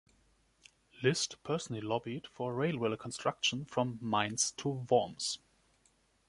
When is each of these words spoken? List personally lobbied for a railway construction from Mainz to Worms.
List 1.03 1.43
personally 1.43 1.79
lobbied 1.79 2.25
for 2.25 2.51
a 2.51 2.55
railway 2.55 2.95
construction 2.97 3.65
from 3.65 3.99
Mainz 4.01 4.49
to 4.57 4.69
Worms. 4.69 5.37